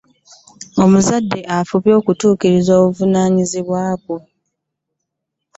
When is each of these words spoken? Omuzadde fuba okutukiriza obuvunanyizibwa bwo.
Omuzadde 0.83 1.39
fuba 1.69 1.91
okutukiriza 1.99 2.71
obuvunanyizibwa 2.81 3.81
bwo. 4.01 4.17